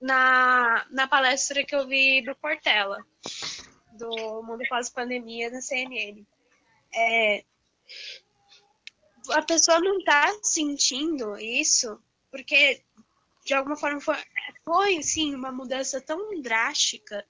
[0.00, 3.04] na, na palestra que eu vi do Portela,
[3.92, 6.24] do Mundo Pós-Pandemia da CNN.
[6.94, 7.44] É,
[9.30, 12.00] a pessoa não está sentindo isso
[12.30, 12.82] porque
[13.44, 14.16] de alguma forma foi,
[14.64, 17.26] foi sim uma mudança tão drástica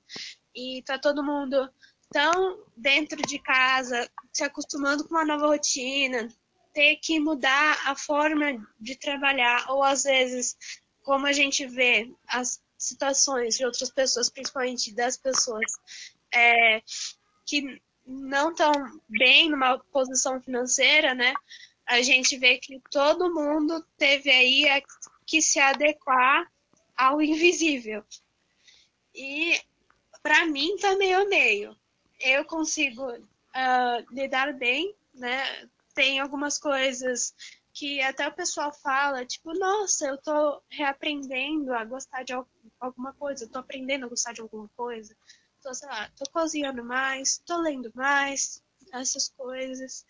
[0.54, 1.70] e tá todo mundo
[2.10, 6.28] tão dentro de casa, se acostumando com uma nova rotina,
[6.74, 10.56] ter que mudar a forma de trabalhar, ou às vezes,
[11.02, 15.70] como a gente vê as situações de outras pessoas, principalmente das pessoas
[16.32, 16.82] é,
[17.46, 18.72] que não estão
[19.08, 21.34] bem numa posição financeira, né?
[21.86, 24.82] A gente vê que todo mundo teve aí
[25.26, 26.50] que se adequar
[26.96, 28.04] ao invisível.
[29.14, 29.60] E
[30.22, 31.76] para mim tá meio a meio.
[32.18, 35.68] Eu consigo uh, lidar bem, né?
[35.94, 37.34] Tem algumas coisas
[37.72, 42.32] que até o pessoal fala, tipo, nossa, eu tô reaprendendo a gostar de
[42.78, 45.16] alguma coisa, eu tô aprendendo a gostar de alguma coisa.
[45.62, 48.62] Tô, sei lá, tô cozinhando mais, tô lendo mais,
[48.92, 50.04] essas coisas.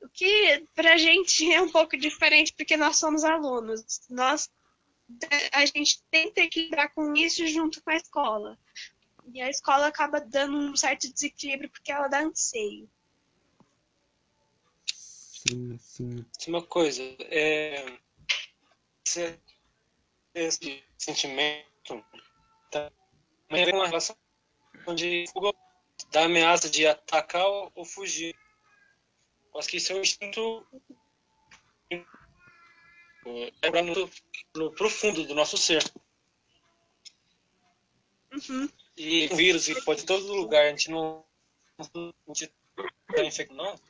[0.00, 4.00] O que pra gente é um pouco diferente porque nós somos alunos.
[4.10, 4.50] Nós
[5.52, 8.58] a gente tenta que lidar com isso junto com a escola.
[9.32, 12.88] E a escola acaba dando um certo desequilíbrio porque ela dá anseio.
[15.46, 16.26] Sim, sim.
[16.48, 17.98] Uma coisa, é...
[20.34, 22.04] esse sentimento
[22.70, 22.90] tá
[23.50, 24.16] uma relação
[24.94, 25.24] de
[26.10, 28.34] da ameaça de atacar ou fugir.
[29.56, 30.66] Acho que isso é um instinto
[33.62, 34.10] é no,
[34.56, 35.82] no profundo do nosso ser.
[38.32, 38.68] Uhum.
[38.96, 41.24] E o vírus que pode em todo lugar, a gente não,
[41.78, 41.84] a
[42.28, 42.52] gente
[43.14, 43.80] tá infectado, não.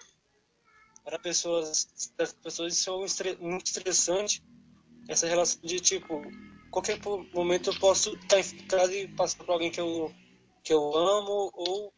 [1.04, 4.42] Para pessoas, as pessoas isso é muito estressante,
[5.08, 6.22] essa relação de tipo,
[6.70, 6.98] qualquer
[7.34, 10.12] momento eu posso estar infectado e passar para alguém que eu,
[10.62, 11.92] que eu amo, ou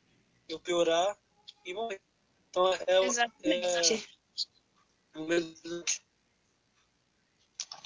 [0.48, 1.16] eu piorar
[1.64, 2.00] e morrer.
[2.50, 4.06] Então é, Exatamente.
[5.14, 5.84] é o medo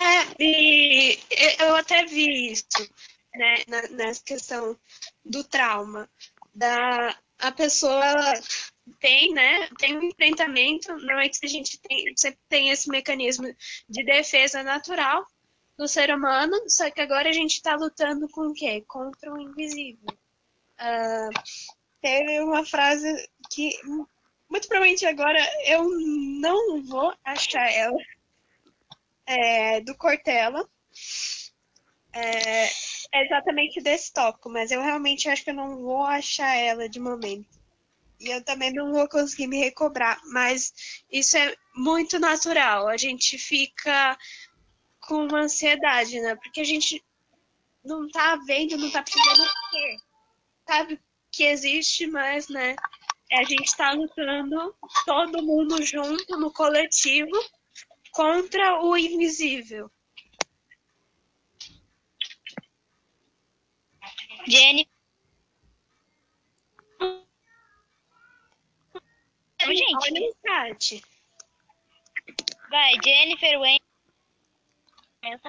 [0.01, 1.19] é, e
[1.59, 2.65] eu até vi isso,
[3.35, 3.57] né,
[3.91, 4.79] nessa questão
[5.23, 6.09] do trauma.
[6.55, 8.33] Da, a pessoa ela
[8.99, 13.47] tem, né, tem um enfrentamento, que a gente tem, sempre tem esse mecanismo
[13.89, 15.25] de defesa natural
[15.77, 18.85] do ser humano, só que agora a gente está lutando com o quê?
[18.87, 20.09] Contra o invisível.
[20.79, 21.31] Uh,
[22.01, 23.79] teve uma frase que,
[24.49, 27.99] muito provavelmente agora eu não vou achar ela,
[29.27, 30.69] é, do Cortella.
[32.13, 32.65] É,
[33.13, 36.99] é exatamente desse tópico, mas eu realmente acho que eu não vou achar ela de
[36.99, 37.60] momento.
[38.21, 42.87] E eu também não vou conseguir me recobrar, mas isso é muito natural.
[42.87, 44.17] A gente fica
[45.01, 46.37] com uma ansiedade, né?
[46.37, 47.03] Porque a gente
[47.83, 49.97] não tá vendo, não tá precisando ter.
[50.69, 51.01] Sabe
[51.33, 52.77] que existe, mas, né?
[53.33, 54.75] A gente tá lutando
[55.07, 57.33] todo mundo junto no coletivo
[58.13, 59.91] contra o invisível.
[64.47, 64.89] Jenny.
[69.63, 71.05] Então, gente.
[72.71, 73.81] Vai, Jennifer Wayne.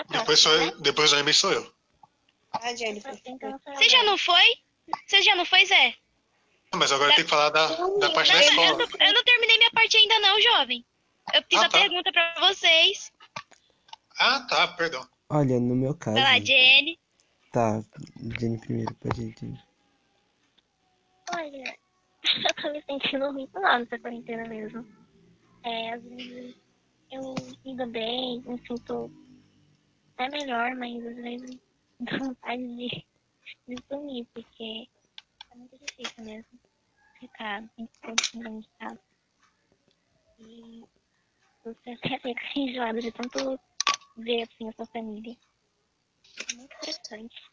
[0.10, 1.74] Depois, sou eu, depois do sou eu.
[2.52, 3.14] Ah, Jennifer.
[3.14, 4.56] Você já não foi?
[5.08, 5.96] Você já não foi, Zé?
[6.74, 7.16] Mas agora da...
[7.16, 8.68] tem que falar da, da parte da escola.
[8.70, 10.86] Eu não, eu não terminei minha parte ainda não, jovem.
[11.34, 11.80] Eu fiz ah, a tá.
[11.80, 13.12] pergunta pra vocês.
[14.18, 15.08] Ah, tá, perdão.
[15.30, 16.16] Olha, no meu caso.
[16.16, 17.00] Vai lá, Jenny.
[17.52, 17.82] Tá,
[18.40, 19.60] Jenny primeiro, pode ir, Jenny.
[21.34, 21.78] Olha,
[22.48, 24.86] eu tô me sentindo muito mal nessa quarentena mesmo.
[25.64, 26.56] É, às vezes
[27.12, 29.12] eu lido bem, me sinto
[30.14, 31.60] até melhor, mas às vezes
[32.00, 33.06] dá vontade de,
[33.68, 34.88] de sumir, porque
[35.52, 36.60] é muito difícil mesmo
[37.20, 37.88] ficar em
[38.60, 39.00] de casa.
[40.40, 40.84] E
[41.64, 43.60] você até fica enjoado de tanto
[44.18, 45.36] ver assim a sua família.
[46.50, 47.52] É muito interessante.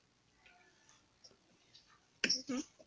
[2.49, 2.78] Uhum.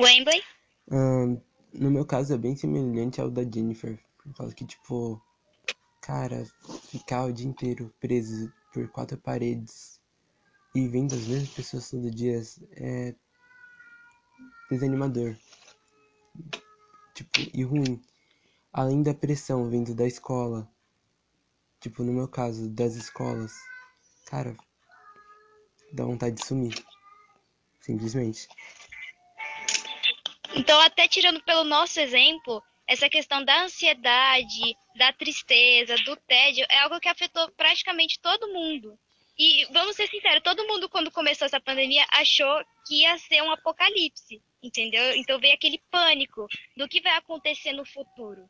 [0.00, 0.42] Wembley?
[0.90, 1.40] Um,
[1.72, 3.98] no meu caso é bem semelhante ao da Jennifer.
[4.18, 5.20] Por causa que, tipo,
[6.00, 6.44] cara,
[6.90, 10.00] ficar o dia inteiro preso por quatro paredes
[10.74, 12.40] e vendo as mesmas pessoas todo dia
[12.72, 13.14] é
[14.70, 15.36] desanimador.
[17.14, 18.00] Tipo, e ruim
[18.72, 20.68] além da pressão vindo da escola,
[21.80, 23.52] tipo no meu caso, das escolas,
[24.26, 24.56] cara,
[25.92, 26.74] dá vontade de sumir.
[27.80, 28.48] Simplesmente.
[30.54, 36.80] Então, até tirando pelo nosso exemplo, essa questão da ansiedade, da tristeza, do tédio, é
[36.80, 38.98] algo que afetou praticamente todo mundo.
[39.38, 43.50] E vamos ser sinceros, todo mundo quando começou essa pandemia achou que ia ser um
[43.50, 45.14] apocalipse, entendeu?
[45.16, 48.46] Então veio aquele pânico do que vai acontecer no futuro.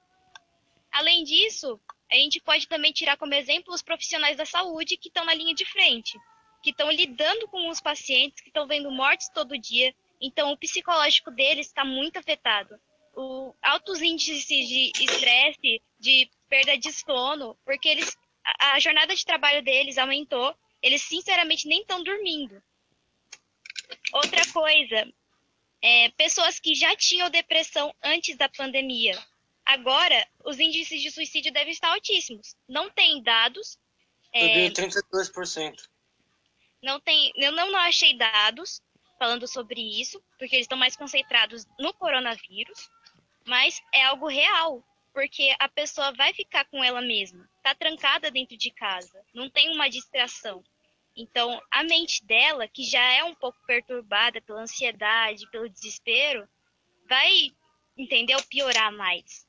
[0.91, 1.81] Além disso,
[2.11, 5.55] a gente pode também tirar como exemplo os profissionais da saúde que estão na linha
[5.55, 6.19] de frente,
[6.62, 9.94] que estão lidando com os pacientes, que estão vendo mortes todo dia.
[10.21, 12.79] Então, o psicológico deles está muito afetado.
[13.15, 19.25] O altos índices de estresse, de perda de sono, porque eles a, a jornada de
[19.25, 20.55] trabalho deles aumentou.
[20.83, 22.63] Eles sinceramente nem estão dormindo.
[24.13, 25.13] Outra coisa,
[25.83, 29.19] é, pessoas que já tinham depressão antes da pandemia,
[29.71, 32.57] Agora, os índices de suicídio devem estar altíssimos.
[32.69, 33.79] Não tem dados.
[34.33, 35.89] É, 32%.
[36.83, 38.83] Não tem, eu não, não achei dados
[39.21, 42.91] falando sobre isso, porque eles estão mais concentrados no coronavírus,
[43.47, 44.83] mas é algo real,
[45.13, 49.75] porque a pessoa vai ficar com ela mesma, está trancada dentro de casa, não tem
[49.75, 50.65] uma distração.
[51.15, 56.49] Então, a mente dela, que já é um pouco perturbada pela ansiedade, pelo desespero,
[57.07, 57.51] vai,
[57.99, 59.47] entendeu, piorar mais.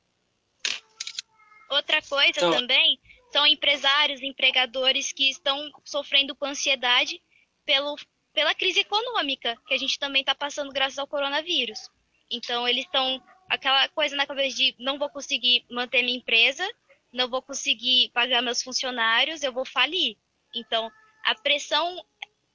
[1.70, 2.50] Outra coisa então...
[2.52, 7.22] também são empresários, empregadores que estão sofrendo com ansiedade
[7.64, 7.96] pelo,
[8.32, 11.90] pela crise econômica que a gente também está passando graças ao coronavírus.
[12.30, 16.66] Então, eles estão aquela coisa na cabeça de não vou conseguir manter minha empresa,
[17.12, 20.16] não vou conseguir pagar meus funcionários, eu vou falir.
[20.54, 20.90] Então,
[21.24, 22.04] a pressão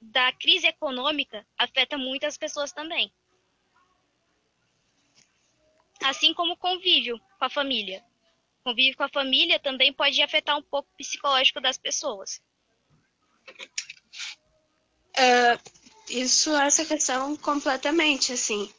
[0.02, 3.12] da crise econômica afeta muitas pessoas também.
[6.04, 8.04] Assim como o convívio com a família
[8.68, 12.42] convívio com a família também pode afetar um pouco o psicológico das pessoas.
[15.18, 15.60] Uh,
[16.10, 18.72] isso, essa questão completamente, assim.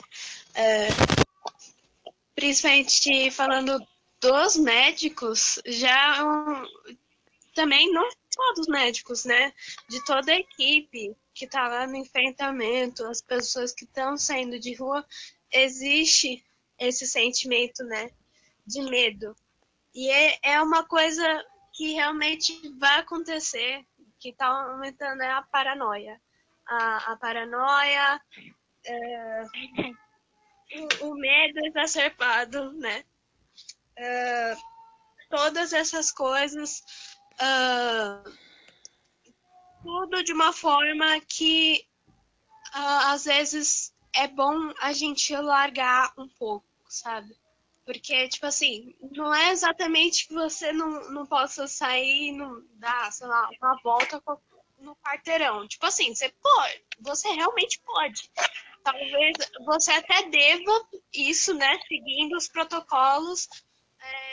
[0.51, 1.29] Uh,
[2.35, 3.79] principalmente falando
[4.21, 6.65] dos médicos, já um,
[7.55, 9.53] também não só dos médicos, né?
[9.89, 14.75] De toda a equipe que está lá no enfrentamento, as pessoas que estão saindo de
[14.75, 15.05] rua,
[15.51, 16.45] existe
[16.79, 18.11] esse sentimento, né?
[18.67, 19.35] De medo.
[19.95, 21.25] E é, é uma coisa
[21.73, 23.85] que realmente vai acontecer,
[24.19, 26.21] que está aumentando é a paranoia.
[26.67, 28.21] A, a paranoia,
[28.85, 29.43] é,
[31.03, 33.05] o, o, medo exacerbado, né?
[33.97, 34.55] É,
[35.31, 36.83] todas essas coisas,
[37.41, 38.31] uh,
[39.83, 41.87] tudo de uma forma que
[42.75, 47.35] uh, às vezes é bom a gente largar um pouco, sabe?
[47.89, 53.11] Porque, tipo assim, não é exatamente que você não, não possa sair e não dar,
[53.11, 54.23] sei lá, uma volta
[54.79, 55.67] no quarteirão.
[55.67, 58.31] Tipo assim, você pode, você realmente pode.
[58.85, 61.81] Talvez você até deva isso, né?
[61.89, 63.49] Seguindo os protocolos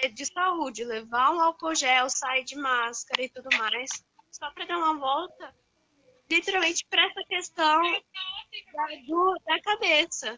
[0.02, 3.90] é, de saúde, levar um álcool gel, sair de máscara e tudo mais,
[4.32, 5.56] só para dar uma volta,
[6.30, 7.82] literalmente para essa questão
[8.74, 10.38] da, do, da cabeça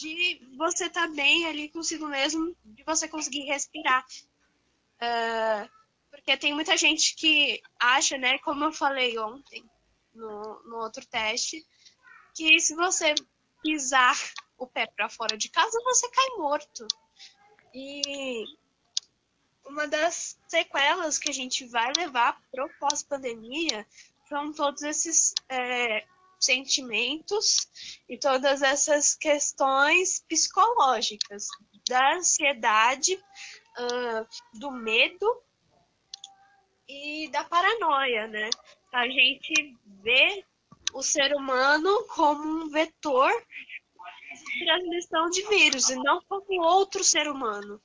[0.00, 4.04] de você estar tá bem ali consigo mesmo, de você conseguir respirar.
[4.96, 5.68] Uh,
[6.10, 9.62] porque tem muita gente que acha, né, como eu falei ontem
[10.14, 11.64] no, no outro teste,
[12.34, 13.14] que se você
[13.62, 14.16] pisar
[14.56, 16.86] o pé para fora de casa, você cai morto.
[17.74, 18.44] E
[19.66, 23.86] uma das sequelas que a gente vai levar pro pós-pandemia
[24.28, 26.06] são todos esses é,
[26.40, 27.68] sentimentos
[28.08, 31.46] e todas essas questões psicológicas
[31.88, 35.42] da ansiedade, uh, do medo
[36.88, 38.50] e da paranoia, né?
[38.92, 40.44] A gente vê
[40.92, 47.28] o ser humano como um vetor de transmissão de vírus e não como outro ser
[47.28, 47.80] humano.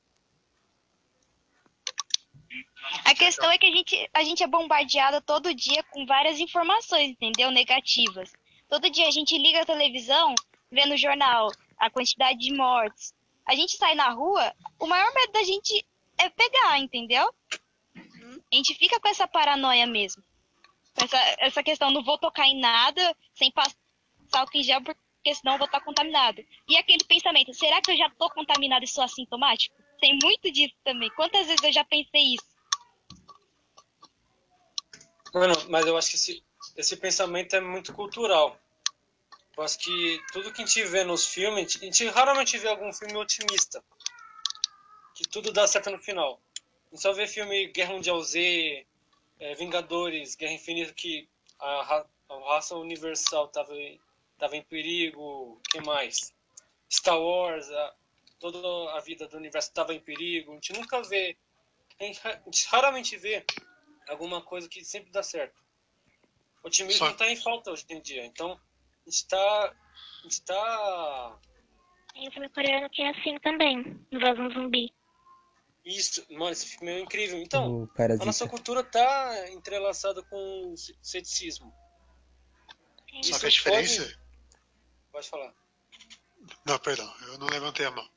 [3.04, 7.12] A questão é que a gente, a gente é bombardeada todo dia com várias informações,
[7.12, 7.52] entendeu?
[7.52, 8.32] Negativas.
[8.68, 10.34] Todo dia a gente liga a televisão,
[10.72, 13.14] vê no jornal a quantidade de mortes.
[13.46, 15.86] A gente sai na rua, o maior medo da gente
[16.18, 17.34] é pegar, entendeu?
[17.96, 20.24] A gente fica com essa paranoia mesmo.
[20.96, 23.76] Essa, essa questão, não vou tocar em nada sem passar
[24.34, 26.44] álcool em gel, porque senão eu vou estar contaminado.
[26.68, 29.76] E aquele pensamento, será que eu já estou contaminado e sou assintomático?
[30.00, 31.10] Tem muito disso também.
[31.12, 32.56] Quantas vezes eu já pensei isso?
[35.34, 36.45] Mano, mas eu acho que esse,
[36.76, 38.60] esse pensamento é muito cultural.
[39.58, 42.92] Eu acho que tudo que a gente vê nos filmes, a gente raramente vê algum
[42.92, 43.84] filme otimista.
[45.16, 46.42] Que tudo dá certo no final.
[46.58, 48.86] A gente só vê filme Guerra Mundial Z,
[49.40, 51.28] é, Vingadores, Guerra Infinita, que
[51.60, 53.74] a, ra a raça universal estava
[54.38, 55.62] tava em perigo.
[55.72, 56.34] que mais?
[56.92, 57.96] Star Wars, a,
[58.40, 60.52] toda a vida do universo estava em perigo.
[60.52, 61.38] A gente nunca vê,
[62.00, 63.46] a gente, a gente raramente vê
[64.10, 65.56] alguma coisa que sempre dá certo.
[66.66, 68.26] Otimismo Só- está em falta hoje em dia.
[68.26, 69.38] Então, a gente está.
[69.40, 71.38] A gente tá.
[72.14, 74.94] Tem um filme coreano que é assim também, Invasão Zumbi.
[75.86, 77.38] Isso, mano, esse filme é incrível.
[77.40, 77.90] Então, O
[78.22, 81.72] a nossa cultura tá entrelaçada com o ce- ceticismo.
[83.12, 84.20] Tem Só Isso que a diferença.
[85.12, 85.54] Pode falar.
[86.66, 88.08] Não, perdão, eu não levantei a mão.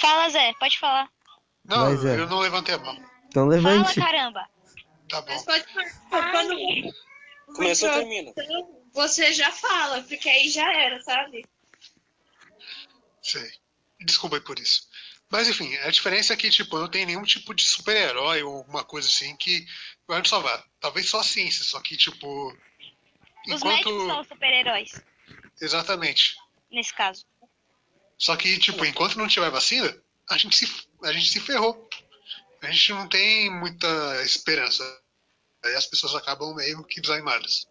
[0.00, 1.10] Fala, Zé, pode falar.
[1.64, 2.20] Não, Vai, Zé.
[2.20, 2.94] eu não levantei a mão.
[3.26, 4.00] Então Fala, levante.
[4.00, 4.48] caramba.
[5.08, 5.32] Tá bom.
[5.32, 5.64] Mas pode.
[6.10, 6.54] Quando
[7.54, 8.32] Começou, Então, termina.
[8.92, 11.46] você já fala, porque aí já era, sabe?
[13.22, 13.50] Sei.
[14.00, 14.88] Desculpa aí por isso.
[15.30, 18.84] Mas enfim, a diferença é que, tipo, não tem nenhum tipo de super-herói ou alguma
[18.84, 19.66] coisa assim que
[20.06, 20.64] vai nos salvar.
[20.80, 22.56] Talvez só a ciência, só que, tipo.
[23.46, 25.02] Os médicos são super-heróis,
[25.60, 26.36] Exatamente.
[26.70, 27.26] nesse caso.
[28.18, 29.96] Só que, tipo, enquanto não tiver vacina,
[30.28, 31.87] a gente se, a gente se ferrou.
[32.62, 33.86] A gente não tem muita
[34.24, 34.82] esperança.
[35.64, 37.66] Aí as pessoas acabam meio que desanimadas.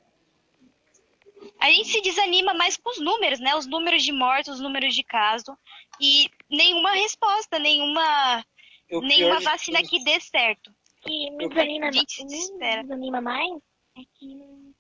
[1.60, 3.56] A gente se desanima mais com os números, né?
[3.56, 5.58] Os números de mortos, os números de caso.
[6.00, 8.46] E nenhuma resposta, nenhuma,
[8.90, 10.72] nenhuma vacina que dê certo.
[11.02, 12.84] que me desanima, a gente o que desespera.
[12.84, 13.62] me desanima mais
[13.98, 14.74] é que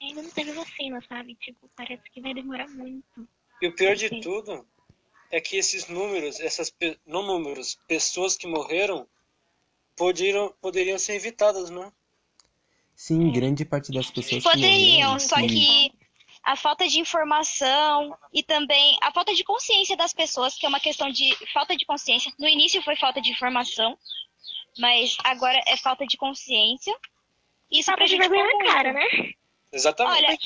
[0.00, 1.34] ainda não teve vacina, sabe?
[1.36, 3.28] Tipo, parece que vai demorar muito.
[3.60, 4.66] E o pior de tudo
[5.30, 6.72] é que esses números, essas
[7.06, 9.08] não números, pessoas que morreram,
[9.96, 11.92] poderiam, poderiam ser evitadas, né?
[12.94, 15.46] Sim, grande parte das pessoas que Poderiam, morreram, só sim.
[15.48, 15.92] que
[16.44, 20.78] a falta de informação e também a falta de consciência das pessoas, que é uma
[20.80, 22.32] questão de falta de consciência.
[22.38, 23.98] No início foi falta de informação,
[24.78, 26.94] mas agora é falta de consciência.
[27.70, 28.72] Isso Falta de prejudicou vergonha na muito.
[28.72, 29.32] cara, né?
[29.72, 30.16] Exatamente.
[30.26, 30.38] Olha,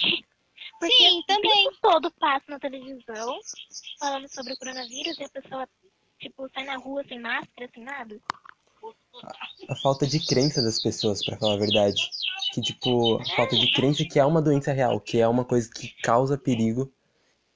[0.81, 1.65] Porque sim, o também.
[1.65, 3.39] tempo todo passa na televisão
[3.99, 5.69] falando sobre o coronavírus e a pessoa,
[6.19, 8.19] tipo, sai na rua sem máscara, sem nada.
[9.69, 12.09] A falta de crença das pessoas, pra falar a verdade.
[12.53, 15.69] Que, tipo, a falta de crença que é uma doença real, que é uma coisa
[15.71, 16.93] que causa perigo.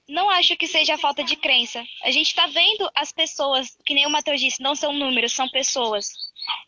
[0.09, 1.83] Não acho que seja falta de crença.
[2.03, 5.49] A gente tá vendo as pessoas, que nem o Matheus disse, não são números, são
[5.49, 6.09] pessoas.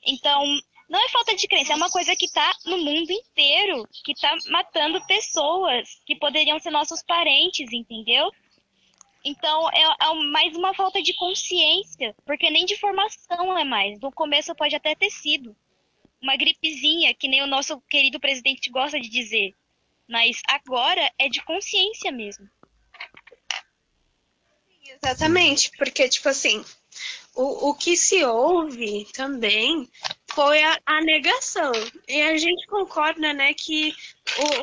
[0.07, 0.43] Então,
[0.89, 4.35] não é falta de crença, é uma coisa que tá no mundo inteiro, que tá
[4.51, 8.31] matando pessoas que poderiam ser nossos parentes, entendeu?
[9.25, 13.99] Então, é, é mais uma falta de consciência, porque nem de formação é mais.
[14.01, 15.57] No começo pode até ter sido
[16.21, 19.55] uma gripezinha, que nem o nosso querido presidente gosta de dizer.
[20.07, 22.49] Mas agora é de consciência mesmo.
[25.03, 26.63] Exatamente, porque, tipo assim,
[27.35, 29.89] o, o que se ouve também
[30.33, 31.73] foi a, a negação.
[32.07, 33.95] E a gente concorda, né, que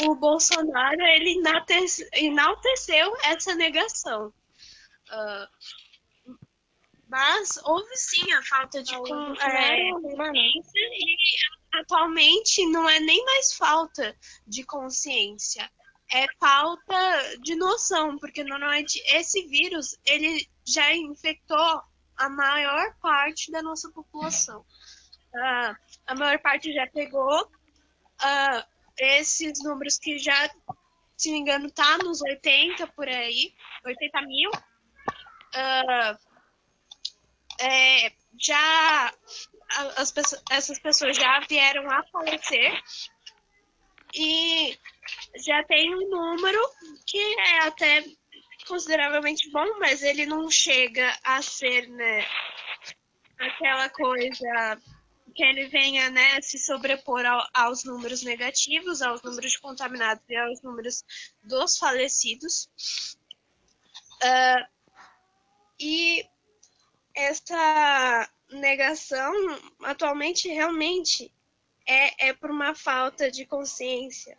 [0.06, 4.32] o, o Bolsonaro, ele enaltece- enalteceu essa negação.
[5.12, 5.48] Ah,
[7.08, 11.16] mas houve sim a falta de o con- Bolsonaro, é, consciência e
[11.74, 14.16] atualmente não é nem mais falta
[14.48, 15.70] de consciência,
[16.10, 21.82] é falta de noção, porque normalmente esse vírus ele já infectou
[22.18, 24.66] a maior parte da nossa população.
[25.36, 25.76] Ah,
[26.08, 27.50] a maior parte já pegou
[28.20, 28.66] ah,
[28.98, 30.50] esses números que já,
[31.18, 33.54] se não me engano, tá nos 80 por aí,
[33.86, 34.52] 80 mil.
[35.54, 36.18] Ah,
[37.60, 39.14] é, já
[39.98, 40.14] as
[40.50, 42.82] essas pessoas já vieram a falecer
[44.14, 44.78] e
[45.46, 46.60] já tem um número
[47.06, 48.04] que é até
[48.68, 52.26] consideravelmente bom, mas ele não chega a ser né,
[53.40, 54.82] aquela coisa
[55.34, 60.36] que ele venha né, se sobrepor ao- aos números negativos, aos números de contaminados e
[60.36, 61.04] aos números
[61.44, 62.70] dos falecidos.
[64.24, 64.68] Ah,
[65.82, 66.26] e
[67.16, 69.34] essa negação
[69.84, 71.34] atualmente realmente
[71.86, 74.38] é, é por uma falta de consciência.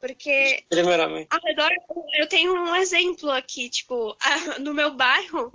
[0.00, 1.28] Porque Primeiramente.
[1.30, 1.70] ao redor,
[2.18, 5.52] eu tenho um exemplo aqui, tipo, a- no meu bairro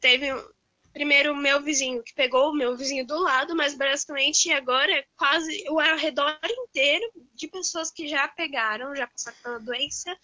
[0.00, 0.48] teve um-
[0.92, 5.04] primeiro o meu vizinho que pegou o meu vizinho do lado, mas basicamente agora é
[5.16, 10.14] quase o arredor inteiro de pessoas que já pegaram, já passaram pela doença,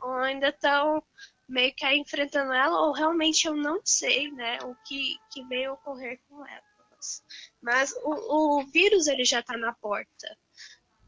[0.00, 1.02] ou ainda estão
[1.48, 6.20] meio que enfrentando ela, ou realmente eu não sei, né, o que, que veio ocorrer
[6.28, 7.22] com elas.
[7.60, 10.38] Mas o, o vírus ele já está na porta.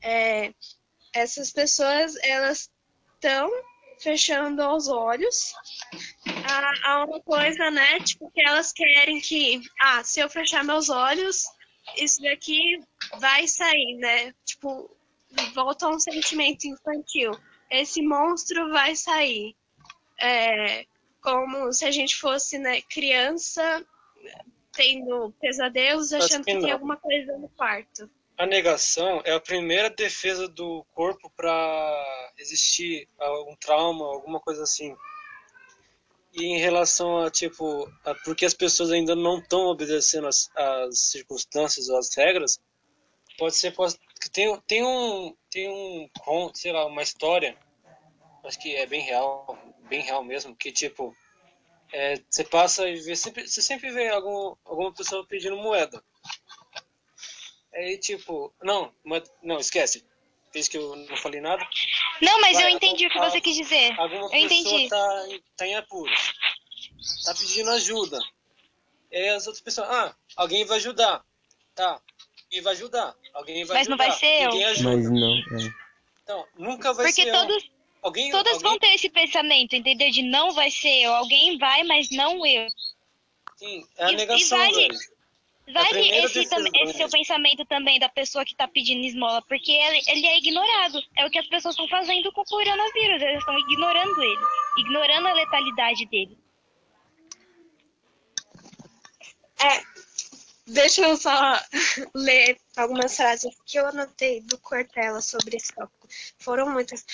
[0.03, 0.53] É,
[1.13, 2.71] essas pessoas elas
[3.15, 3.51] estão
[3.99, 5.55] fechando os olhos
[6.45, 7.99] a, a uma coisa, né?
[8.01, 11.45] Tipo, que elas querem que, ah, se eu fechar meus olhos,
[11.97, 12.81] isso daqui
[13.19, 14.35] vai sair, né?
[14.45, 14.91] Tipo,
[15.55, 17.33] volta um sentimento infantil.
[17.71, 19.57] Esse monstro vai sair.
[20.19, 20.87] É,
[21.21, 23.85] como se a gente fosse, né, criança
[24.73, 28.09] tendo pesadelos, achando que que, tem alguma coisa no quarto.
[28.37, 34.95] a negação é a primeira defesa do corpo para existir algum trauma, alguma coisa assim.
[36.35, 40.99] E em relação a, tipo, a, porque as pessoas ainda não estão obedecendo as, as
[40.99, 42.61] circunstâncias ou as regras,
[43.39, 43.97] pode ser, pode,
[44.31, 47.57] tem, tem um, tem um, sei lá, uma história,
[48.47, 51.15] acho que é bem real, bem real mesmo, que, tipo,
[51.93, 56.03] é, você passa e vê, sempre, você sempre vê algum, alguma pessoa pedindo moeda.
[57.75, 58.93] Aí, tipo, não,
[59.43, 60.05] não, esquece.
[60.53, 61.67] Fez que eu não falei nada.
[62.23, 63.99] Não, mas Vai, eu entendi o que você quis dizer.
[64.01, 64.89] Alguma eu pessoa entendi.
[64.89, 65.27] Tá,
[65.57, 66.33] tá em apuros.
[67.25, 68.19] Tá pedindo ajuda.
[69.11, 71.23] E as outras pessoas, ah, alguém vai ajudar.
[71.75, 72.01] Tá,
[72.51, 73.15] e vai ajudar.
[73.35, 73.97] Alguém vai mas ajudar.
[73.97, 74.69] Mas não vai ser Ninguém eu.
[74.71, 74.97] Ajuda.
[74.97, 75.75] Mas não, é.
[76.23, 77.76] Então, nunca vai Porque ser todos, eu.
[78.07, 78.71] Alguém, todas alguém...
[78.71, 80.09] vão ter esse pensamento, entendeu?
[80.13, 81.13] De não vai ser eu.
[81.13, 82.69] Alguém vai, mas não eu.
[83.57, 84.99] Sim, é a E- negação, e vale-.
[85.73, 90.25] Vale esse, esse seu pensamento também da pessoa que tá pedindo esmola, porque ele, ele
[90.25, 91.03] é ignorado.
[91.17, 93.21] É o que as pessoas estão fazendo com o coronavírus.
[93.21, 94.43] Eles estão ignorando ele,
[94.79, 96.39] ignorando a letalidade dele.
[99.59, 99.83] É,
[100.69, 101.59] deixa eu só
[102.15, 106.07] ler algumas frases que eu anotei do Cortella sobre esse tópico.
[106.39, 107.05] Foram muitas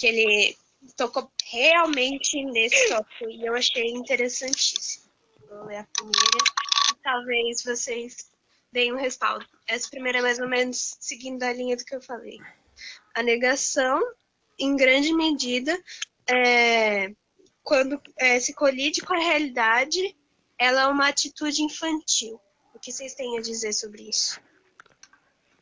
[0.00, 0.56] que ele
[0.96, 5.10] tocou realmente nesse tópico e eu achei interessantíssimo.
[5.46, 6.38] Vou ler a primeira
[6.90, 8.30] e talvez vocês
[8.72, 9.44] deem um respaldo.
[9.68, 12.38] Essa primeira é mais ou menos seguindo a linha do que eu falei.
[13.14, 14.00] A negação,
[14.58, 15.78] em grande medida,
[16.26, 17.12] é,
[17.62, 20.16] quando é, se colide com a realidade,
[20.58, 22.40] ela é uma atitude infantil.
[22.74, 24.40] O que vocês têm a dizer sobre isso?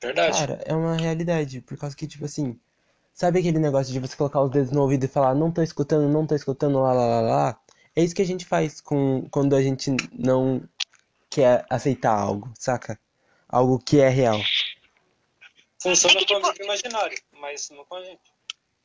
[0.01, 0.39] Verdade.
[0.39, 2.57] Cara, é uma realidade, por causa que, tipo assim,
[3.19, 6.09] sabe aquele negócio de você colocar os dedos no ouvido e falar, não tô escutando,
[6.09, 7.61] não tô escutando, lá, lá, lá, lá?
[7.97, 10.63] É isso que a gente faz com, quando a gente não
[11.29, 12.97] quer aceitar algo, saca?
[13.49, 14.39] Algo que é real.
[15.83, 18.21] Funciona É que, com o tipo- amigo imaginário, mas não com a gente.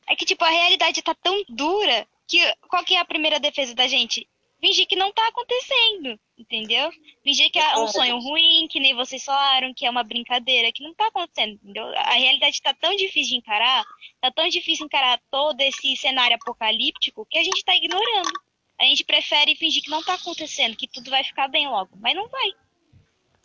[0.08, 2.38] É que, tipo, a realidade tá tão dura que
[2.68, 4.28] qual que é a primeira defesa da gente?
[4.64, 6.90] Fingir que não tá acontecendo, entendeu?
[7.22, 10.82] Fingir que é um sonho ruim, que nem vocês falaram, que é uma brincadeira, que
[10.82, 11.84] não tá acontecendo, entendeu?
[11.98, 13.84] A realidade tá tão difícil de encarar,
[14.22, 18.32] tá tão difícil encarar todo esse cenário apocalíptico que a gente tá ignorando.
[18.80, 22.16] A gente prefere fingir que não tá acontecendo, que tudo vai ficar bem logo, mas
[22.16, 22.50] não vai.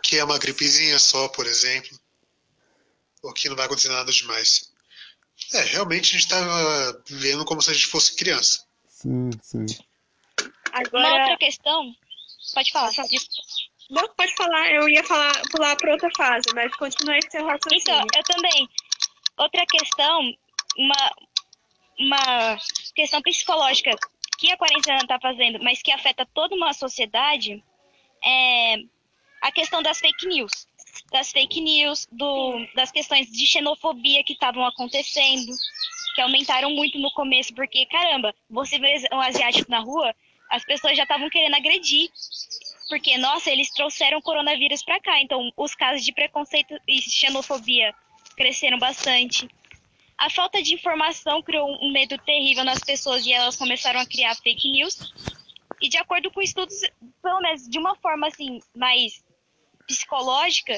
[0.02, 2.00] Que é uma gripezinha só, por exemplo.
[3.24, 4.72] Ou que não vai acontecer nada demais.
[5.54, 8.66] É, realmente a gente tá vivendo como se a gente fosse criança.
[8.88, 9.66] Sim, sim.
[10.94, 11.96] Uma Agora, outra questão,
[12.54, 12.90] pode falar.
[12.90, 13.20] Desculpa.
[13.90, 17.50] não pode falar, eu ia falar, pular para outra fase, mas continue esse seu Então,
[17.50, 18.08] raciocínio.
[18.16, 18.70] eu também.
[19.38, 20.22] Outra questão,
[20.78, 21.12] uma,
[22.00, 22.58] uma
[22.96, 23.92] questão psicológica
[24.38, 27.64] que a quarentena está fazendo, mas que afeta toda uma sociedade,
[28.24, 28.76] é
[29.42, 30.68] a questão das fake news.
[31.12, 35.52] Das fake news, do, das questões de xenofobia que estavam acontecendo,
[36.16, 40.14] que aumentaram muito no começo, porque, caramba, você vê um asiático na rua,
[40.50, 42.10] as pessoas já estavam querendo agredir.
[42.90, 45.22] Porque, nossa, eles trouxeram coronavírus pra cá.
[45.22, 47.94] Então, os casos de preconceito e xenofobia
[48.36, 49.48] cresceram bastante.
[50.18, 54.36] A falta de informação criou um medo terrível nas pessoas e elas começaram a criar
[54.36, 55.14] fake news.
[55.82, 56.82] E de acordo com estudos,
[57.22, 59.24] pelo menos de uma forma assim, mais
[59.88, 60.74] psicológica,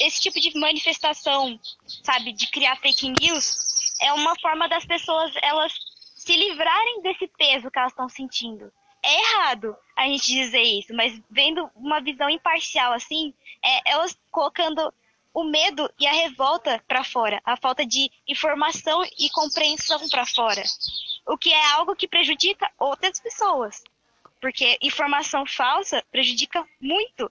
[0.00, 1.58] esse tipo de manifestação,
[2.02, 3.56] sabe, de criar fake news,
[4.00, 5.72] é uma forma das pessoas elas
[6.16, 8.72] se livrarem desse peso que elas estão sentindo.
[9.06, 14.92] É errado a gente dizer isso, mas vendo uma visão imparcial assim, é elas colocando
[15.34, 20.62] o medo e a revolta para fora, a falta de informação e compreensão para fora,
[21.26, 23.82] o que é algo que prejudica outras pessoas,
[24.40, 27.30] porque informação falsa prejudica muito,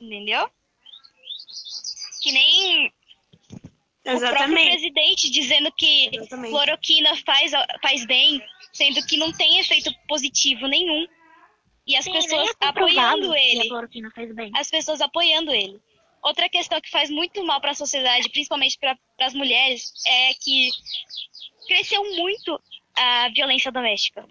[0.00, 0.50] entendeu?
[2.20, 2.92] Que nem
[4.00, 4.70] o próprio Exatamente.
[4.70, 6.50] presidente dizendo que Exatamente.
[6.50, 11.06] cloroquina faz, faz bem, sendo que não tem efeito positivo nenhum.
[11.86, 13.68] E as Sim, pessoas é apoiando ele.
[14.54, 15.80] As pessoas apoiando ele.
[16.22, 20.70] Outra questão que faz muito mal para a sociedade, principalmente para as mulheres, é que
[21.66, 22.60] cresceu muito
[22.96, 24.26] a violência doméstica.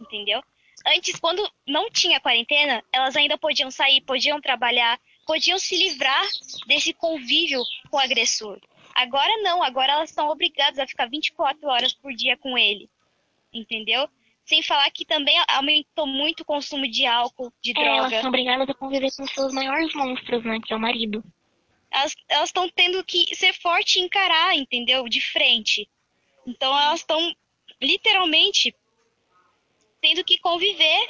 [0.00, 0.42] Entendeu?
[0.86, 6.26] Antes, quando não tinha quarentena, elas ainda podiam sair, podiam trabalhar, podiam se livrar
[6.66, 8.58] desse convívio com o agressor.
[8.98, 12.90] Agora não, agora elas estão obrigadas a ficar 24 horas por dia com ele.
[13.54, 14.08] Entendeu?
[14.44, 18.68] Sem falar que também aumentou muito o consumo de álcool, de É, elas são obrigadas
[18.68, 20.58] a conviver com seus maiores monstros, né?
[20.60, 21.22] Que é o marido.
[21.92, 25.08] elas elas estão tendo que ser forte e encarar, entendeu?
[25.08, 25.88] De frente.
[26.44, 27.32] Então elas estão
[27.80, 28.74] literalmente
[30.00, 31.08] tendo que conviver,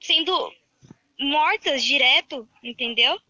[0.00, 0.54] sendo
[1.18, 3.20] mortas direto, entendeu?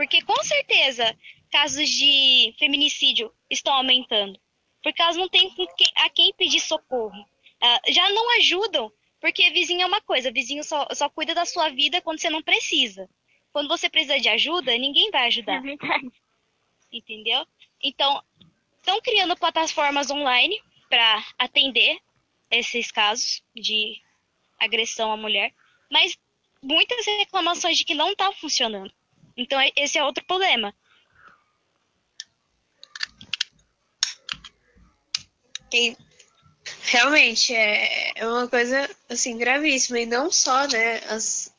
[0.00, 1.14] Porque com certeza
[1.50, 4.40] casos de feminicídio estão aumentando?
[4.82, 5.54] Porque elas não têm
[5.96, 7.20] a quem pedir socorro.
[7.20, 11.68] Uh, já não ajudam, porque vizinho é uma coisa, vizinho só, só cuida da sua
[11.68, 13.10] vida quando você não precisa.
[13.52, 15.56] Quando você precisa de ajuda, ninguém vai ajudar.
[15.56, 16.10] É verdade.
[16.90, 17.46] Entendeu?
[17.82, 18.24] Então,
[18.78, 20.58] estão criando plataformas online
[20.88, 21.98] para atender
[22.50, 24.00] esses casos de
[24.58, 25.52] agressão à mulher,
[25.92, 26.18] mas
[26.62, 28.90] muitas reclamações de que não está funcionando.
[29.40, 30.74] Então, esse é outro problema.
[35.72, 35.96] E
[36.82, 41.54] realmente é, é uma coisa assim gravíssima e não só né as,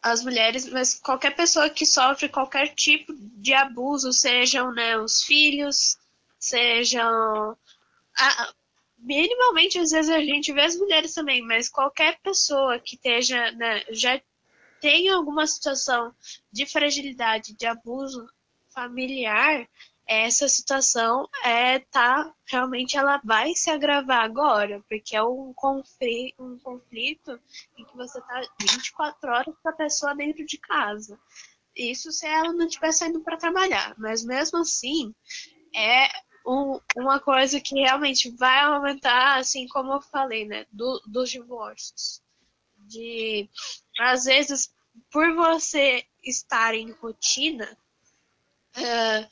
[0.00, 5.98] as mulheres mas qualquer pessoa que sofre qualquer tipo de abuso sejam né os filhos
[6.38, 7.56] sejam
[8.16, 8.52] a,
[8.98, 13.82] minimamente às vezes a gente vê as mulheres também mas qualquer pessoa que esteja né,
[13.90, 14.20] já
[14.86, 16.14] tem alguma situação
[16.52, 18.24] de fragilidade de abuso
[18.68, 19.68] familiar
[20.06, 26.56] essa situação é tá realmente ela vai se agravar agora, porque é um conflito, um
[26.60, 27.40] conflito
[27.76, 31.18] em que você tá 24 horas com a pessoa dentro de casa.
[31.74, 35.12] Isso se ela não estiver saindo para trabalhar, mas mesmo assim
[35.74, 36.06] é
[36.46, 42.22] um, uma coisa que realmente vai aumentar, assim como eu falei, né, do, dos divórcios.
[42.78, 43.50] De
[43.98, 44.70] às vezes
[45.10, 47.76] por você estar em rotina,
[48.76, 49.28] uh,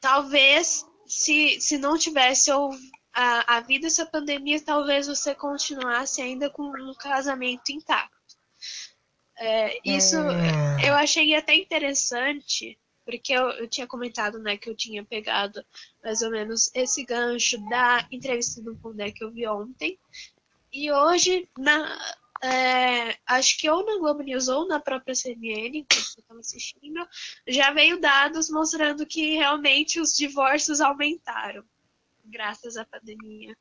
[0.00, 2.50] talvez se, se não tivesse
[3.12, 8.16] a, a vida essa pandemia, talvez você continuasse ainda com um casamento intacto.
[9.36, 10.88] É, isso é.
[10.88, 15.64] eu achei até interessante, porque eu, eu, tinha comentado né, que eu tinha pegado
[16.04, 19.98] mais ou menos esse gancho da entrevista do Pondé que eu vi ontem.
[20.72, 21.98] E hoje, na,
[22.42, 27.06] é, acho que ou na Globo News ou na própria CNN, enquanto eu estava assistindo,
[27.46, 31.64] já veio dados mostrando que realmente os divórcios aumentaram
[32.24, 33.56] graças à pandemia.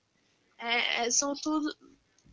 [0.58, 1.76] É, é são tudo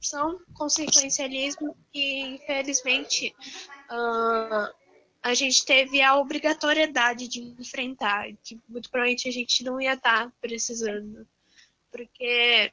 [0.00, 3.34] são consequencialismo que infelizmente
[3.90, 4.72] uh,
[5.22, 10.26] a gente teve a obrigatoriedade de enfrentar, que muito provavelmente a gente não ia estar
[10.26, 11.26] tá precisando.
[11.90, 12.72] Porque,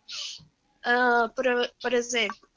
[0.86, 1.46] uh, por,
[1.82, 2.48] por exemplo,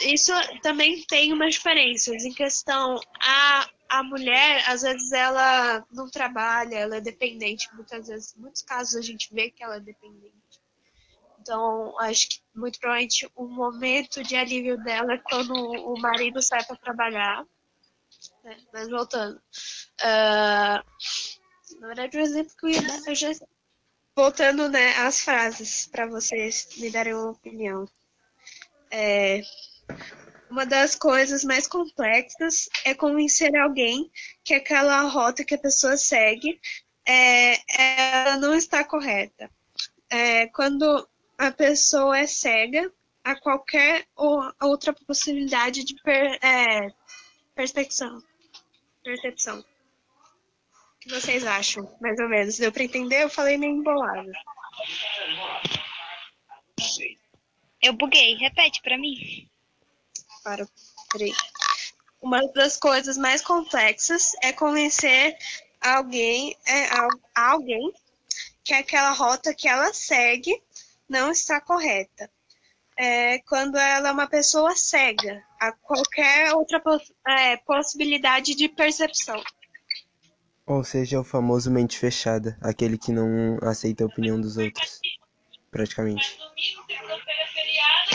[0.00, 0.32] isso
[0.62, 2.24] também tem umas diferenças.
[2.24, 7.72] Em questão a a mulher às vezes ela não trabalha ela é dependente.
[7.74, 10.34] Muitas vezes muitos casos a gente vê que ela é dependente.
[11.40, 16.64] Então acho que muito provavelmente o momento de alívio dela é quando o marido sai
[16.64, 17.44] para trabalhar
[18.42, 18.56] né?
[18.72, 19.40] mas voltando.
[20.00, 20.82] Uh,
[21.80, 23.30] na verdade o exemplo que eu ia dar eu já
[24.14, 27.86] voltando né às frases para vocês me darem uma opinião.
[28.90, 29.42] É,
[30.50, 34.10] uma das coisas mais complexas é convencer alguém
[34.44, 36.60] que aquela rota que a pessoa segue
[37.06, 37.60] é,
[38.22, 39.50] ela não está correta.
[40.08, 42.90] É, quando a pessoa é cega
[43.22, 46.92] a qualquer outra possibilidade de per, é,
[47.54, 48.22] percepção.
[49.04, 49.60] percepção.
[49.60, 52.56] O que vocês acham, mais ou menos?
[52.56, 53.22] Deu para entender?
[53.22, 54.30] Eu falei meio embolado.
[57.82, 58.34] Eu buguei.
[58.36, 59.48] Repete para mim
[60.46, 60.68] para.
[61.10, 61.32] Peraí.
[62.22, 65.36] Uma das coisas mais complexas é convencer
[65.80, 66.88] alguém, é,
[67.34, 67.92] alguém
[68.62, 70.62] que aquela rota que ela segue
[71.08, 72.30] não está correta.
[72.96, 76.80] É, quando ela é uma pessoa cega a qualquer outra
[77.26, 79.42] é, possibilidade de percepção.
[80.64, 85.00] Ou seja, o famoso mente fechada, aquele que não aceita a opinião dos outros,
[85.70, 86.38] praticamente.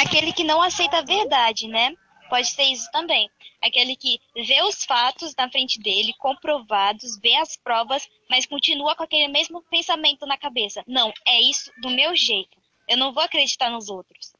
[0.01, 1.95] Aquele que não aceita a verdade, né?
[2.31, 3.29] Pode ser isso também.
[3.61, 9.03] Aquele que vê os fatos na frente dele, comprovados, vê as provas, mas continua com
[9.03, 10.81] aquele mesmo pensamento na cabeça.
[10.87, 12.57] Não, é isso do meu jeito.
[12.87, 14.31] Eu não vou acreditar nos outros.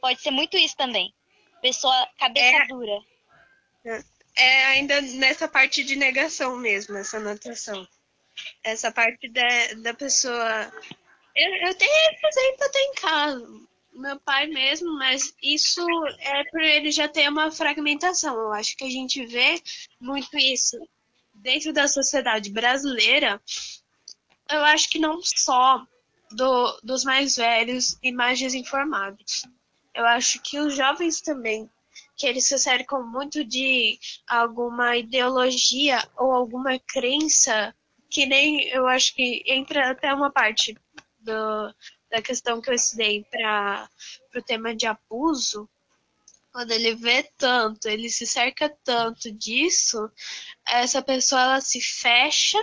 [0.00, 1.12] Pode ser muito isso também.
[1.60, 3.02] Pessoa cabeça é, dura.
[4.36, 7.86] É ainda nessa parte de negação mesmo, essa anotação.
[8.62, 10.72] Essa parte da, da pessoa.
[11.34, 13.69] Eu, eu tenho exemplo até em casa
[14.00, 15.84] meu pai mesmo, mas isso
[16.18, 18.34] é por ele já ter uma fragmentação.
[18.34, 19.62] Eu acho que a gente vê
[20.00, 20.76] muito isso
[21.34, 23.40] dentro da sociedade brasileira.
[24.48, 25.84] Eu acho que não só
[26.32, 29.44] do, dos mais velhos e mais desinformados.
[29.94, 31.68] Eu acho que os jovens também,
[32.16, 37.74] que eles se cercam muito de alguma ideologia ou alguma crença,
[38.08, 40.76] que nem eu acho que entra até uma parte
[41.20, 41.74] do,
[42.10, 43.88] da questão que eu estudei para
[44.34, 45.68] o tema de abuso,
[46.52, 50.10] quando ele vê tanto, ele se cerca tanto disso,
[50.66, 52.58] essa pessoa ela se fecha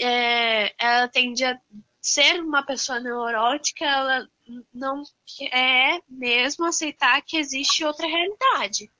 [0.00, 1.58] é, ela tende a
[2.00, 4.28] ser uma pessoa neurótica, ela
[4.72, 8.90] não quer mesmo aceitar que existe outra realidade.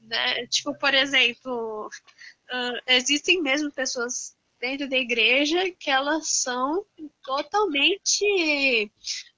[0.00, 0.46] Né?
[0.46, 6.84] Tipo, por exemplo, uh, existem mesmo pessoas dentro da igreja que elas são
[7.22, 8.90] totalmente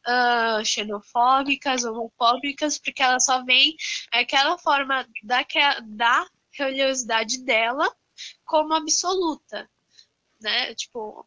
[0.07, 3.77] uh, xenofóbicas, homofóbicas, porque ela só vem
[4.13, 5.45] aquela forma da,
[5.85, 7.91] da religiosidade dela
[8.45, 9.69] como absoluta,
[10.41, 10.75] né?
[10.75, 11.27] Tipo,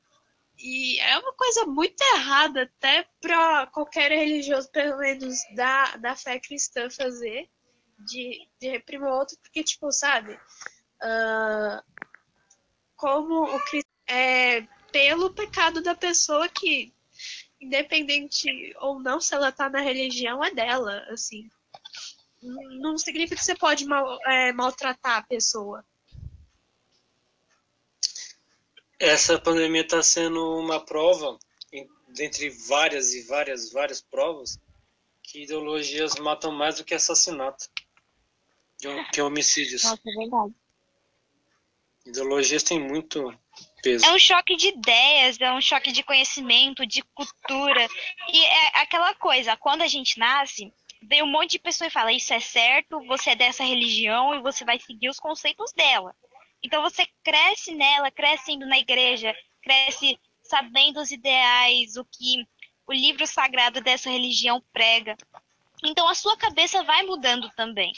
[0.58, 6.40] e é uma coisa muito errada até para qualquer religioso, pelo menos da, da fé
[6.40, 7.50] cristã, fazer,
[8.00, 11.84] de, de reprimir o outro, porque, tipo, sabe, uh,
[13.04, 13.60] como o
[14.08, 16.94] é pelo pecado da pessoa que,
[17.60, 18.48] independente
[18.80, 21.50] ou não se ela tá na religião, é dela, assim.
[22.42, 25.86] Não significa que você pode mal, é, maltratar a pessoa.
[28.98, 31.38] Essa pandemia está sendo uma prova,
[32.08, 34.58] dentre várias e várias, várias provas,
[35.22, 37.70] que ideologias matam mais do que assassinato,
[39.12, 39.84] que homicídios.
[39.84, 40.63] Nossa, é verdade.
[42.06, 43.34] Ideologias têm muito
[43.82, 44.06] peso.
[44.06, 47.88] É um choque de ideias, é um choque de conhecimento, de cultura.
[48.32, 52.12] E é aquela coisa, quando a gente nasce, vem um monte de pessoa e fala:
[52.12, 56.14] Isso é certo, você é dessa religião e você vai seguir os conceitos dela.
[56.62, 62.46] Então você cresce nela, cresce indo na igreja, cresce sabendo os ideais, o que
[62.88, 65.18] o livro sagrado dessa religião prega.
[65.84, 67.94] Então a sua cabeça vai mudando também.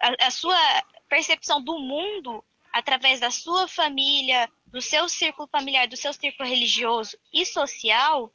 [0.00, 0.58] A, a sua
[1.08, 2.44] percepção do mundo
[2.76, 8.30] através da sua família, do seu círculo familiar, do seu círculo religioso e social,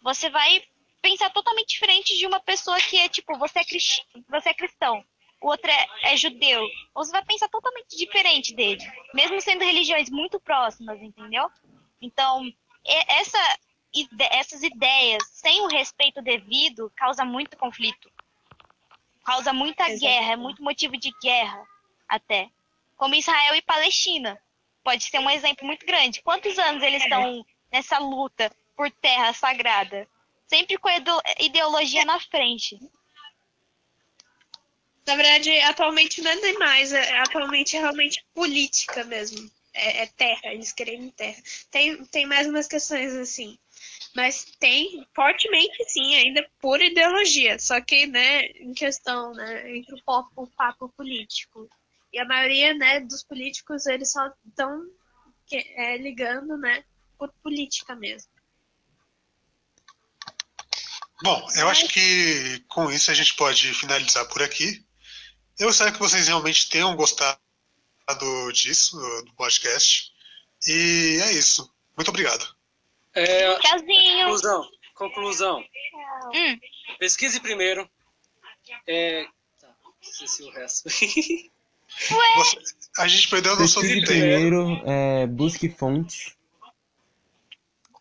[0.00, 0.64] você vai
[1.02, 4.02] pensar totalmente diferente de uma pessoa que é tipo, você é, crist...
[4.30, 5.04] você é cristão,
[5.42, 6.66] o outro é, é judeu.
[6.94, 11.50] Você vai pensar totalmente diferente dele, mesmo sendo religiões muito próximas, entendeu?
[12.00, 12.50] Então,
[13.08, 13.58] essa,
[14.30, 18.10] essas ideias sem o respeito devido causa muito conflito.
[19.22, 20.00] Causa muita Exatamente.
[20.00, 21.62] guerra, é muito motivo de guerra
[22.08, 22.50] até
[23.02, 24.40] como Israel e Palestina.
[24.84, 26.22] Pode ser um exemplo muito grande.
[26.22, 30.06] Quantos anos eles estão nessa luta por terra sagrada?
[30.46, 30.94] Sempre com a
[31.40, 32.78] ideologia na frente.
[35.04, 39.50] Na verdade, atualmente não é mais, é, atualmente é realmente política mesmo.
[39.74, 41.42] É, é, terra, eles querem terra.
[41.72, 43.58] Tem, tem mais umas questões assim.
[44.14, 47.58] Mas tem fortemente, sim, ainda por ideologia.
[47.58, 51.68] Só que, né, em questão, né, entre o, pop, o papo político
[52.12, 54.84] e a maioria, né, dos políticos, eles só estão
[55.50, 56.84] é, ligando, né,
[57.18, 58.30] por política mesmo.
[61.22, 64.84] Bom, eu acho que com isso a gente pode finalizar por aqui.
[65.58, 67.38] Eu espero que vocês realmente tenham gostado
[68.52, 70.12] disso, do podcast.
[70.66, 71.72] E é isso.
[71.96, 72.44] Muito obrigado.
[73.14, 74.24] É, Tchauzinho.
[74.24, 74.70] Conclusão.
[74.94, 75.64] Conclusão.
[76.34, 76.60] Hum.
[76.98, 77.88] Pesquise primeiro.
[78.86, 79.26] É...
[79.60, 80.88] Tá, esqueci o resto.
[82.36, 82.56] Você,
[82.98, 84.20] a gente perdeu a noção Pesquise de tempo.
[84.20, 86.34] primeiro, é, busque fontes.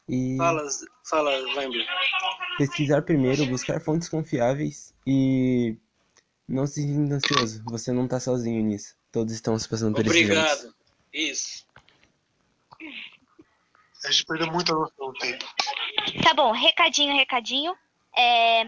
[0.09, 0.67] E Fala,
[1.09, 1.85] fala, Wembley.
[2.57, 5.77] pesquisar primeiro, buscar fontes confiáveis e
[6.47, 7.63] não se sinta ansioso.
[7.65, 8.95] Você não tá sozinho nisso.
[9.11, 10.23] Todos estão se passando por momentos.
[10.29, 10.75] Obrigado.
[11.13, 11.65] Isso.
[14.03, 15.45] A gente perdeu muito a noção do tempo.
[16.23, 17.73] Tá bom, recadinho, recadinho.
[18.17, 18.65] É,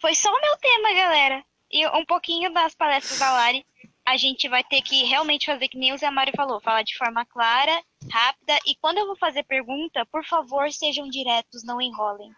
[0.00, 1.44] Foi só o meu tema, galera.
[1.70, 3.66] E um pouquinho das palestras da Lari.
[4.06, 6.96] A gente vai ter que realmente fazer que nem o Zé Mário falou, falar de
[6.96, 8.56] forma clara, rápida.
[8.64, 12.30] E quando eu vou fazer pergunta, por favor, sejam diretos, não enrolem.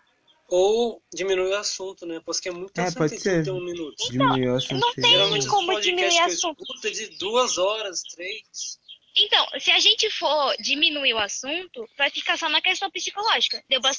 [0.48, 2.20] Ou diminui o assunto, né?
[2.24, 3.42] Porque é muito É, assunto pode em ser.
[3.44, 4.08] 31 minutos.
[4.08, 4.80] Diminuiu o assunto.
[4.80, 6.64] não que tem Geralmente como diminuir que eu assunto.
[6.84, 8.78] é de duas horas, três.
[9.20, 13.62] Então, se a gente for diminuir o assunto, vai ficar só na questão psicológica.
[13.68, 13.96] Deu bastante